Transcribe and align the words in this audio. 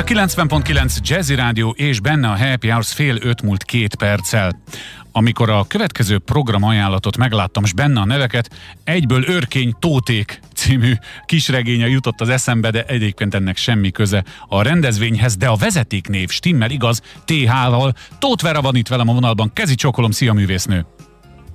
a 0.00 0.04
90.9 0.04 0.96
Jazzy 1.02 1.34
Rádió 1.34 1.74
és 1.76 2.00
benne 2.00 2.28
a 2.28 2.36
Happy 2.36 2.68
Hours 2.68 2.92
fél 2.92 3.16
öt 3.22 3.42
múlt 3.42 3.64
két 3.64 3.94
perccel. 3.94 4.50
Amikor 5.12 5.50
a 5.50 5.64
következő 5.68 6.18
program 6.18 6.62
ajánlatot 6.62 7.16
megláttam, 7.16 7.64
és 7.64 7.72
benne 7.72 8.00
a 8.00 8.04
neveket, 8.04 8.50
egyből 8.84 9.24
Örkény 9.26 9.74
Tóték 9.78 10.40
című 10.54 10.92
kisregénye 11.26 11.88
jutott 11.88 12.20
az 12.20 12.28
eszembe, 12.28 12.70
de 12.70 12.84
egyébként 12.84 13.34
ennek 13.34 13.56
semmi 13.56 13.90
köze 13.90 14.24
a 14.48 14.62
rendezvényhez, 14.62 15.36
de 15.36 15.48
a 15.48 15.56
vezetéknév 15.56 16.28
stimmel 16.28 16.70
igaz, 16.70 17.02
TH-val. 17.24 17.92
Tóth 18.18 18.42
Vera 18.42 18.60
van 18.60 18.76
itt 18.76 18.88
velem 18.88 19.08
a 19.08 19.12
vonalban. 19.12 19.50
Kezi 19.54 19.74
csokolom, 19.74 20.10
szia 20.10 20.32
művésznő! 20.32 20.86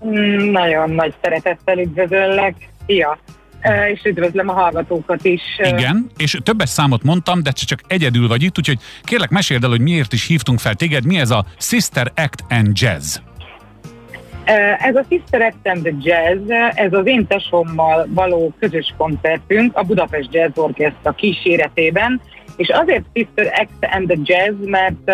Mm, 0.06 0.52
nagyon 0.52 0.90
nagy 0.90 1.14
szeretettel 1.22 1.78
üdvözöllek. 1.78 2.70
Szia! 2.86 3.20
És 3.94 4.02
üdvözlöm 4.04 4.50
a 4.50 4.54
hallgatókat 4.54 5.26
is. 5.26 5.42
Igen, 5.58 6.10
és 6.18 6.38
többes 6.44 6.70
számot 6.70 7.04
mondtam, 7.04 7.44
de 7.44 7.52
csak 7.52 7.80
egyedül 7.88 8.28
vagy 8.28 8.44
itt, 8.44 8.58
úgyhogy 8.58 8.80
kérlek 9.04 9.30
meséld 9.30 9.64
el, 9.64 9.70
hogy 9.70 9.82
miért 9.82 10.14
is 10.14 10.28
hívtunk 10.28 10.60
fel 10.60 10.76
téged, 10.76 11.06
mi 11.06 11.20
ez 11.20 11.32
a 11.32 11.46
Sister 11.58 12.12
Act 12.16 12.44
and 12.50 12.80
Jazz? 12.80 13.18
Ez 14.80 14.96
a 14.96 15.06
Sister 15.10 15.42
Act 15.42 15.68
and 15.68 15.82
the 15.82 15.94
Jazz, 16.02 16.50
ez 16.76 16.94
az 16.94 17.08
én 17.08 17.28
tesommal 17.28 18.08
való 18.10 18.54
közös 18.60 18.94
koncertünk 18.98 19.78
a 19.78 19.84
Budapest 19.84 20.34
Jazz 20.34 20.58
Orchestra 20.58 21.12
kíséretében, 21.12 22.22
és 22.56 22.70
azért 22.70 23.04
Sister 23.14 23.46
Act 23.46 23.96
and 23.96 24.08
the 24.08 24.18
Jazz, 24.24 24.56
mert 24.66 25.12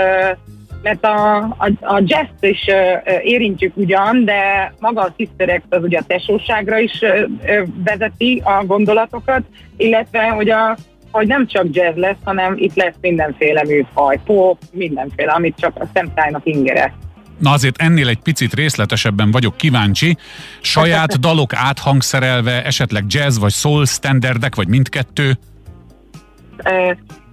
mert 0.82 1.06
a, 1.06 1.38
a, 1.38 1.72
a 1.82 2.02
jazz 2.06 2.28
is 2.40 2.66
uh, 2.68 3.26
érintjük 3.26 3.78
ugyan, 3.78 4.26
de 4.26 4.74
maga 4.80 5.02
a 5.02 5.14
Sister 5.18 5.50
Act 5.50 5.74
az 5.74 5.84
ugye 5.84 5.98
a 5.98 6.04
tesóságra 6.08 6.80
is 6.80 7.02
uh, 7.02 7.68
vezeti 7.84 8.42
a 8.46 8.66
gondolatokat, 8.66 9.42
illetve 9.78 10.30
hogy 10.30 10.50
a 10.50 10.78
hogy 11.12 11.28
nem 11.28 11.48
csak 11.48 11.66
jazz 11.72 11.96
lesz, 11.96 12.18
hanem 12.24 12.54
itt 12.58 12.76
lesz 12.76 12.96
mindenféle 13.02 13.64
műfaj, 13.64 14.20
pop, 14.26 14.58
mindenféle, 14.72 15.32
amit 15.32 15.56
csak 15.60 15.72
a 15.80 15.88
szemtájnak 15.94 16.42
ingere. 16.46 16.94
Na 17.38 17.52
azért 17.52 17.82
ennél 17.82 18.08
egy 18.08 18.20
picit 18.20 18.54
részletesebben 18.54 19.32
vagyok 19.32 19.58
kíváncsi. 19.58 20.18
Saját 20.62 21.20
dalok 21.28 21.54
áthangszerelve, 21.54 22.66
esetleg 22.66 23.04
jazz 23.08 23.40
vagy 23.40 23.52
soul 23.52 23.86
standardek, 23.86 24.56
vagy 24.56 24.68
mindkettő? 24.68 25.38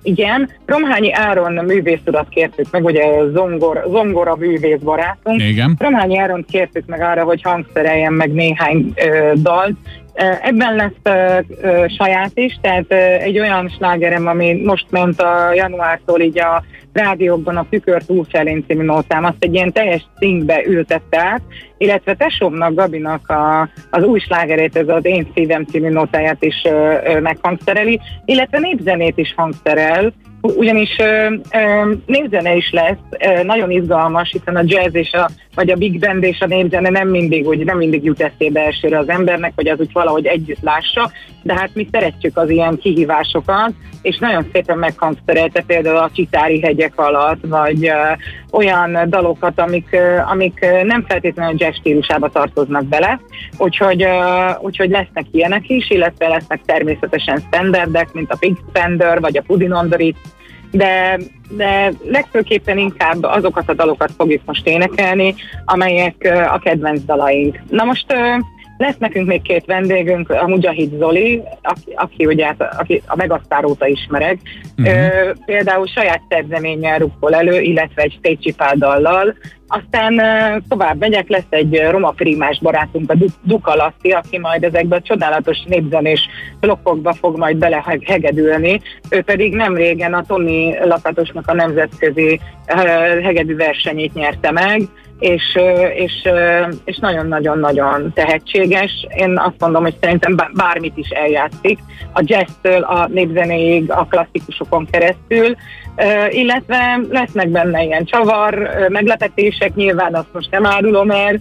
Igen, 0.03 0.51
Romhányi 0.67 1.13
Áron 1.13 1.53
művész 1.53 2.01
urat 2.07 2.29
kértük 2.29 2.71
meg, 2.71 2.85
ugye 2.85 3.05
zongor, 3.33 3.85
zongora 3.91 4.37
művész 4.37 4.81
barátunk. 4.81 5.43
Igen. 5.43 5.77
Romhányi 5.79 6.19
Áron 6.19 6.45
kértük 6.51 6.87
meg 6.87 7.01
arra, 7.01 7.25
hogy 7.25 7.43
hangszereljen 7.43 8.13
meg 8.13 8.33
néhány 8.33 8.93
ö, 8.95 9.33
dalt. 9.35 9.77
Ebben 10.43 10.75
lesz 10.75 10.93
ö, 11.03 11.39
ö, 11.63 11.85
saját 11.99 12.31
is, 12.35 12.59
tehát 12.61 12.85
ö, 12.89 12.95
egy 12.95 13.39
olyan 13.39 13.69
slágerem, 13.69 14.27
ami 14.27 14.63
most 14.65 14.87
ment 14.91 15.21
a 15.21 15.53
januártól 15.53 16.21
így 16.21 16.39
a 16.39 16.63
rádiókban 16.93 17.57
a 17.57 17.67
Tükör 17.71 18.05
túlfelén 18.05 18.65
című 18.67 18.85
nótám, 18.85 19.25
azt 19.25 19.37
egy 19.39 19.55
ilyen 19.55 19.73
teljes 19.73 20.07
színkbe 20.19 20.65
ültette 20.67 21.19
át, 21.19 21.43
illetve 21.79 22.15
tesómnak, 22.15 22.75
Gabinak 22.75 23.29
a, 23.29 23.69
az 23.91 24.03
új 24.03 24.19
slágerét, 24.19 24.77
ez 24.77 24.89
az 24.89 25.05
Én 25.05 25.31
szívem 25.35 25.65
című 25.65 25.89
nótáját 25.89 26.43
is 26.43 26.63
ö, 26.65 26.95
ö, 27.05 27.21
meghangszereli, 27.21 28.01
illetve 28.25 28.59
népzenét 28.59 29.19
is 29.19 29.35
hangszerel, 29.37 30.13
ugyanis 30.41 30.97
népzene 32.07 32.55
is 32.55 32.71
lesz, 32.71 33.43
nagyon 33.43 33.71
izgalmas, 33.71 34.31
hiszen 34.31 34.57
a 34.57 34.63
jazz 34.65 34.95
és 34.95 35.13
a, 35.13 35.31
vagy 35.55 35.71
a 35.71 35.77
big 35.77 35.99
band 35.99 36.23
és 36.23 36.41
a 36.41 36.47
népzene 36.47 36.89
nem 36.89 37.09
mindig, 37.09 37.47
úgy, 37.47 37.65
nem 37.65 37.77
mindig 37.77 38.05
jut 38.05 38.21
eszébe 38.21 38.61
elsőre 38.61 38.99
az 38.99 39.09
embernek, 39.09 39.53
hogy 39.55 39.69
az 39.69 39.81
úgy 39.81 39.93
valahogy 39.93 40.27
együtt 40.27 40.63
lássa, 40.63 41.11
de 41.43 41.55
hát 41.55 41.75
mi 41.75 41.89
szeretjük 41.93 42.37
az 42.37 42.51
ilyen 42.51 42.79
kihívásokat, 42.79 43.73
és 44.03 44.19
nagyon 44.19 44.47
szépen 44.53 44.79
meghangszerelte 44.79 45.63
például 45.67 45.97
a 45.97 46.11
Csitári 46.15 46.61
hegyek 46.61 46.93
alatt, 46.97 47.47
vagy 47.47 47.91
olyan 48.51 48.99
dalokat, 49.09 49.61
amik, 49.61 49.97
amik 50.31 50.67
nem 50.83 51.05
feltétlenül 51.09 51.55
jazz 51.59 51.75
stílusába 51.75 52.29
tartoznak 52.29 52.85
bele, 52.85 53.21
úgyhogy, 53.59 54.07
úgyhogy 54.61 54.91
lesznek 54.91 55.25
ilyenek 55.31 55.69
is, 55.69 55.91
illetve 55.91 56.29
lesznek 56.29 56.61
természetesen 56.65 57.39
standardek, 57.47 58.13
mint 58.13 58.33
a 58.33 58.37
Big 58.41 58.57
Spender, 58.69 59.21
vagy 59.21 59.37
a 59.37 59.43
Pudin 59.47 59.73
on 59.73 59.89
the 59.89 59.99
de, 60.71 61.19
de 61.49 61.93
legfőképpen 62.05 62.79
inkább 62.79 63.23
azokat 63.23 63.69
a 63.69 63.75
dalokat 63.75 64.11
fogjuk 64.17 64.43
most 64.45 64.67
énekelni, 64.67 65.35
amelyek 65.65 66.47
a 66.53 66.59
kedvenc 66.59 67.05
dalaink. 67.05 67.59
Na 67.71 67.85
most 67.85 68.07
lesz 68.79 68.97
nekünk 68.99 69.27
még 69.27 69.43
két 69.43 69.65
vendégünk, 69.67 70.31
a 70.31 70.47
Mujahid 70.47 70.99
Zoli, 70.99 71.43
aki, 71.63 71.93
aki 71.95 72.27
ugye 72.27 72.55
aki 72.79 73.03
a 73.07 73.17
Megasztár 73.17 73.65
óta 73.65 73.87
ismerek. 73.87 74.39
Uh-huh. 74.77 75.37
Például 75.47 75.87
saját 75.87 76.23
szerzeménnyel 76.29 76.99
rukkol 76.99 77.35
elő, 77.35 77.61
illetve 77.61 78.03
egy 78.03 78.19
stage 78.19 78.75
dallal, 78.75 79.35
aztán 79.69 80.23
tovább 80.69 80.99
megyek, 80.99 81.29
lesz 81.29 81.47
egy 81.49 81.87
roma 81.91 82.11
primás 82.11 82.59
barátunk, 82.61 83.11
a 83.11 83.15
Duka 83.43 83.75
Lassi, 83.75 84.11
aki 84.11 84.39
majd 84.39 84.65
ezekbe 84.65 84.97
a 84.97 85.01
csodálatos 85.01 85.59
népzenés 85.67 86.29
blokkokba 86.61 87.13
fog 87.13 87.39
majd 87.39 87.57
belehegedülni. 87.57 88.81
Ő 89.11 89.23
pedig 89.23 89.55
nem 89.55 89.75
régen 89.75 90.15
a 90.15 90.25
Tony 90.27 90.77
Lakatosnak 90.85 91.49
a 91.49 91.55
nemzetközi 91.55 92.41
hegedű 93.23 93.57
versenyét 93.57 94.15
nyerte 94.15 94.51
meg, 94.51 94.83
és, 95.19 95.59
és, 95.95 96.29
és 96.85 96.97
nagyon-nagyon-nagyon 96.97 98.13
tehetséges. 98.15 99.07
Én 99.17 99.39
azt 99.39 99.61
mondom, 99.61 99.83
hogy 99.83 99.95
szerintem 100.01 100.37
bármit 100.55 100.97
is 100.97 101.09
eljátszik, 101.09 101.79
a 102.13 102.23
jazztől 102.25 102.83
a 102.83 103.09
népzenéig, 103.09 103.91
a 103.91 104.07
klasszikusokon 104.11 104.87
keresztül, 104.91 105.57
illetve 106.29 107.01
lesznek 107.11 107.49
benne 107.49 107.83
ilyen 107.83 108.05
csavar, 108.05 108.71
meglepetések, 108.89 109.75
nyilván 109.75 110.15
azt 110.15 110.33
most 110.33 110.51
nem 110.51 110.67
árulom 110.67 111.11
el, 111.11 111.39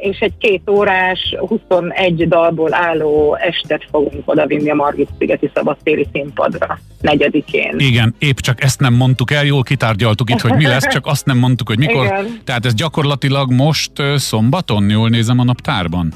és 0.00 0.18
egy 0.18 0.32
két 0.38 0.70
órás, 0.70 1.36
21 1.38 2.28
dalból 2.28 2.74
álló 2.74 3.36
estet 3.36 3.86
fogunk 3.90 4.22
odavinni 4.24 4.70
a 4.70 4.74
Margit-szigeti 4.74 5.50
szabadtéri 5.54 6.06
színpadra, 6.12 6.78
negyedikén. 7.00 7.74
Igen, 7.78 8.14
épp 8.18 8.36
csak 8.36 8.62
ezt 8.62 8.80
nem 8.80 8.94
mondtuk 8.94 9.30
el, 9.30 9.44
jól 9.44 9.62
kitárgyaltuk 9.62 10.30
itt, 10.30 10.40
hogy 10.40 10.54
mi 10.54 10.66
lesz, 10.66 10.88
csak 10.88 11.06
azt 11.06 11.26
nem 11.26 11.38
mondtuk, 11.38 11.68
hogy 11.68 11.78
mikor. 11.78 12.04
Igen. 12.04 12.40
Tehát 12.44 12.66
ez 12.66 12.74
gyakorlatilag 12.80 13.52
most 13.52 13.92
szombaton, 14.16 14.90
jól 14.90 15.08
nézem 15.08 15.38
a 15.38 15.44
naptárban? 15.44 16.12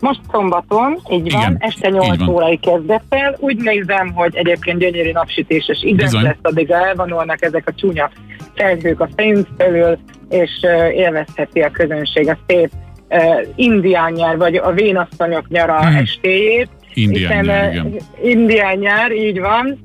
Most 0.00 0.20
szombaton, 0.30 0.98
így 1.10 1.26
Igen, 1.26 1.40
van, 1.40 1.56
este 1.58 1.88
8 1.88 2.18
van. 2.18 2.28
órai 2.28 2.56
kezdettel. 2.56 3.36
Úgy 3.38 3.56
nézem, 3.56 4.12
hogy 4.14 4.36
egyébként 4.36 4.78
gyönyörű 4.78 5.12
napsütéses 5.12 5.78
idő 5.82 6.06
lesz, 6.10 6.36
addig 6.42 6.70
elvonulnak 6.70 7.42
ezek 7.42 7.68
a 7.68 7.72
csúnya 7.74 8.10
felhők 8.54 9.00
a 9.00 9.08
fejünk 9.16 9.46
felül, 9.56 9.98
és 10.28 10.50
uh, 10.62 10.96
élvezheti 10.96 11.60
a 11.60 11.70
közönség 11.70 12.28
a 12.28 12.38
szép 12.46 12.70
uh, 13.08 13.46
indián 13.54 14.12
nyár, 14.12 14.36
vagy 14.36 14.56
a 14.56 14.72
vénasszonyok 14.72 15.48
nyara 15.48 15.86
hmm. 15.86 15.96
estéjét. 15.96 16.68
Indián 16.94 17.44
nyár, 17.44 17.72
igen. 17.72 17.96
Indián 18.22 18.78
nyár, 18.78 19.12
így 19.12 19.40
van, 19.40 19.78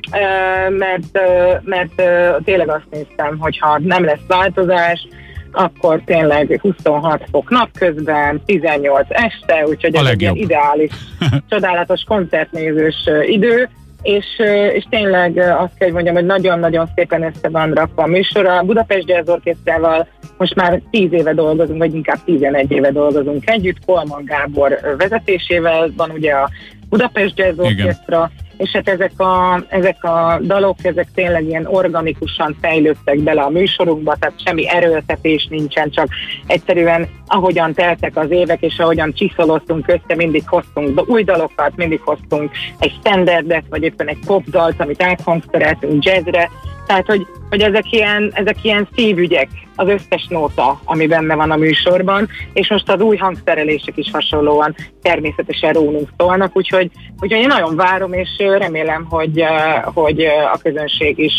mert, 0.70 1.20
mert 1.64 2.02
tényleg 2.44 2.70
azt 2.70 2.88
néztem, 2.92 3.38
hogy 3.40 3.58
ha 3.58 3.80
nem 3.80 4.04
lesz 4.04 4.26
változás, 4.28 5.08
akkor 5.54 6.02
tényleg 6.06 6.60
26 6.62 7.24
fok 7.32 7.50
napközben, 7.50 8.42
18 8.46 9.08
este, 9.10 9.66
úgyhogy 9.68 9.96
ez 9.96 10.06
egy 10.06 10.32
ideális, 10.34 10.92
csodálatos 11.50 12.04
koncertnézős 12.08 13.10
idő, 13.28 13.70
és, 14.04 14.26
és 14.74 14.86
tényleg 14.90 15.38
azt 15.38 15.78
kell, 15.78 15.88
hogy 15.88 15.94
mondjam, 15.94 16.16
hogy 16.16 16.26
nagyon-nagyon 16.26 16.90
szépen 16.96 17.24
össze 17.24 17.50
van 17.50 17.72
rakva 17.74 18.04
a 18.04 18.08
műsor. 18.08 18.46
A 18.46 18.64
Budapest 18.64 19.10
Jazz 19.10 19.30
Orchestrával 19.30 20.08
most 20.38 20.56
már 20.56 20.82
10 20.92 21.14
éve 21.14 21.34
dolgozunk, 21.34 21.78
vagy 21.78 21.94
inkább 21.94 22.24
11 22.26 22.72
éve 22.72 22.92
dolgozunk 22.92 23.50
együtt. 23.50 23.86
Kolman 23.86 24.26
Gábor 24.26 24.96
vezetésével 24.98 25.92
van 25.98 26.10
ugye 26.10 26.32
a 26.32 26.50
Budapest 26.90 27.38
Jazz 27.38 27.60
Orchestra, 27.60 28.32
és 28.58 28.72
hát 28.72 28.90
ezek 28.90 29.20
a, 29.20 29.64
ezek 29.70 30.04
a 30.04 30.40
dalok, 30.42 30.78
ezek 30.82 31.08
tényleg 31.14 31.44
ilyen 31.44 31.66
organikusan 31.66 32.58
fejlődtek 32.62 33.20
bele 33.20 33.42
a 33.42 33.50
műsorunkba, 33.50 34.16
tehát 34.20 34.42
semmi 34.46 34.70
erőltetés 34.70 35.48
nincsen, 35.50 35.90
csak 35.90 36.08
egyszerűen 36.48 37.08
ahogyan 37.28 37.74
teltek 37.74 38.18
az 38.18 38.32
évek, 38.32 38.62
és 38.62 38.80
ahogyan 38.80 39.14
csiszolottunk 39.14 39.88
össze, 39.88 40.16
mindig 40.16 40.44
hoztunk 40.48 41.10
új 41.10 41.24
dalokat, 41.24 41.76
mindig 41.76 42.02
hoztunk 42.02 42.52
egy 42.80 42.94
standardet, 43.00 43.64
vagy 43.70 43.84
éppen 43.84 44.08
egy 44.08 44.20
popdalt, 44.26 44.82
amit 44.82 45.02
áthangszereltünk 45.04 46.04
jazzre, 46.06 46.50
tehát, 46.86 47.06
hogy, 47.06 47.28
hogy 47.50 47.62
ezek, 47.62 47.92
ilyen, 47.92 48.32
ezek 48.34 48.64
ilyen 48.64 48.88
szívügyek, 48.96 49.48
az 49.76 49.88
összes 49.88 50.28
nóta, 50.30 50.80
ami 50.86 51.08
benne 51.08 51.36
van 51.36 51.52
a 51.52 51.56
műsorban, 51.56 52.30
és 52.54 52.70
most 52.70 52.90
az 52.90 53.02
új 53.02 53.18
hangszerelések 53.18 53.98
is 53.98 54.10
hasonlóan 54.12 54.76
természetesen 55.02 55.74
rólunk 55.74 56.10
szólnak, 56.18 56.58
úgyhogy, 56.58 56.92
úgyhogy 57.20 57.42
én 57.42 57.48
nagyon 57.48 57.76
várom, 57.76 58.14
és 58.14 58.30
remélem, 58.38 59.06
hogy, 59.10 59.44
hogy 59.84 60.24
a 60.54 60.58
közönség 60.62 61.18
is 61.18 61.34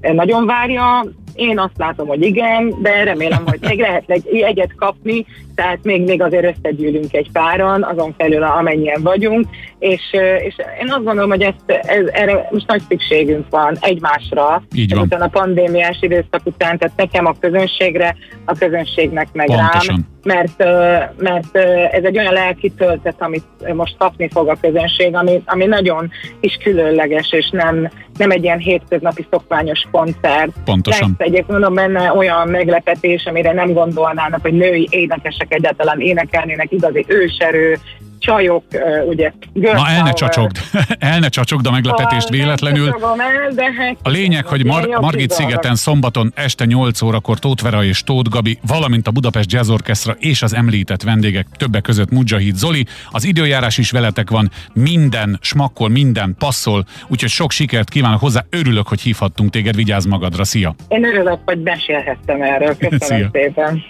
nagyon 0.00 0.46
várja, 0.46 1.04
Én 1.38 1.58
azt 1.58 1.76
látom, 1.76 2.06
hogy 2.06 2.22
igen, 2.22 2.74
de 2.82 3.04
remélem, 3.04 3.42
hogy 3.46 3.58
még 3.60 3.78
lehet 3.78 4.04
egy 4.06 4.26
egyet 4.26 4.74
kapni, 4.74 5.26
tehát 5.54 5.78
még, 5.82 6.02
még 6.04 6.22
azért 6.22 6.56
összegyűlünk 6.56 7.14
egy 7.14 7.30
páran, 7.32 7.82
azon 7.82 8.14
felül 8.18 8.42
amennyien 8.42 9.02
vagyunk, 9.02 9.46
és, 9.78 10.02
és 10.46 10.54
én 10.82 10.92
azt 10.92 11.04
gondolom, 11.04 11.30
hogy 11.30 11.42
ezt, 11.42 11.64
ez, 11.66 12.06
erre 12.12 12.48
most 12.50 12.66
nagy 12.66 12.82
szükségünk 12.88 13.46
van 13.50 13.76
egymásra, 13.80 14.62
Így 14.74 14.94
van. 14.94 15.20
a 15.20 15.28
pandémiás 15.28 15.98
időszak 16.00 16.40
után, 16.44 16.78
tehát 16.78 16.96
nekem 16.96 17.26
a 17.26 17.34
közönségre, 17.40 18.16
a 18.44 18.54
közönségnek 18.58 19.28
meg 19.32 19.46
Pontosan. 19.46 19.94
rám, 19.94 20.06
mert, 20.28 20.58
mert 21.16 21.56
ez 21.92 22.04
egy 22.04 22.18
olyan 22.18 22.32
lelki 22.32 22.70
töltet, 22.70 23.14
amit 23.18 23.74
most 23.74 23.96
kapni 23.98 24.28
fog 24.28 24.48
a 24.48 24.56
közönség, 24.60 25.14
ami, 25.14 25.42
ami 25.44 25.64
nagyon 25.64 26.10
is 26.40 26.58
különleges, 26.62 27.32
és 27.32 27.50
nem, 27.50 27.90
nem 28.16 28.30
egy 28.30 28.42
ilyen 28.42 28.58
hétköznapi 28.58 29.26
szokványos 29.30 29.82
koncert. 29.90 30.50
Pontosan. 30.64 31.08
Lesz 31.18 31.28
egyébként 31.28 31.48
mondom 31.48 31.74
benne 31.74 32.12
olyan 32.12 32.48
meglepetés, 32.48 33.24
amire 33.24 33.52
nem 33.52 33.72
gondolnának, 33.72 34.40
hogy 34.42 34.52
női 34.54 34.88
énekesek 34.90 35.54
egyáltalán 35.54 36.00
énekelnének, 36.00 36.72
igazi 36.72 37.04
őserő, 37.08 37.78
csajok, 38.18 38.64
ugye... 39.06 39.32
Na 39.52 39.88
el 39.88 40.02
ne 40.02 40.12
csacsogd, 40.12 40.56
el 40.98 41.18
ne 41.18 41.28
csacsogd 41.28 41.66
a 41.66 41.70
meglepetést 41.70 42.28
véletlenül. 42.28 42.86
El, 42.88 43.52
de 43.54 43.72
hát 43.72 43.96
a 44.02 44.08
lényeg, 44.08 44.46
hogy 44.46 44.64
Mar- 44.64 45.00
Margit 45.00 45.30
szigeten 45.30 45.74
szombaton 45.74 46.32
este 46.34 46.64
8 46.64 47.02
órakor 47.02 47.38
Tóth 47.38 47.62
Vera 47.62 47.84
és 47.84 48.02
Tóth 48.02 48.30
Gabi, 48.30 48.58
valamint 48.66 49.06
a 49.06 49.10
Budapest 49.10 49.52
Jazz 49.52 49.70
Orchestra 49.70 50.16
és 50.18 50.42
az 50.42 50.54
említett 50.54 51.02
vendégek, 51.02 51.46
többek 51.56 51.82
között 51.82 52.10
Mujahid 52.10 52.54
Zoli. 52.54 52.86
Az 53.10 53.24
időjárás 53.24 53.78
is 53.78 53.90
veletek 53.90 54.30
van, 54.30 54.50
minden 54.72 55.38
smakkol, 55.40 55.88
minden 55.88 56.34
passzol, 56.38 56.84
úgyhogy 57.08 57.30
sok 57.30 57.50
sikert 57.50 57.88
kívánok 57.88 58.20
hozzá, 58.20 58.44
örülök, 58.50 58.88
hogy 58.88 59.00
hívhattunk 59.00 59.50
téged, 59.50 59.74
vigyázz 59.74 60.06
magadra, 60.06 60.44
szia! 60.44 60.74
Én 60.88 61.04
örülök, 61.04 61.38
hogy 61.44 61.58
beszélhettem 61.58 62.42
erről, 62.42 62.76
köszönöm 62.88 62.98
Szia. 62.98 63.30
szépen! 63.32 63.82